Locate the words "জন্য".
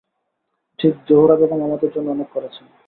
1.91-2.07